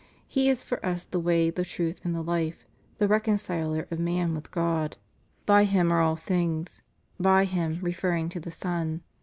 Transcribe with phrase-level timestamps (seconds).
[0.27, 2.65] He is for us the way, the truth, and the life:
[2.97, 4.97] the reconciler of man with God.
[5.45, 6.81] "By Him are all things,"
[7.19, 9.03] by Him referring to the Son.